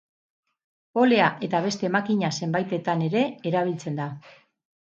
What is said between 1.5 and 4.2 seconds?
beste makina zenbaitetan ere erabiltzen da.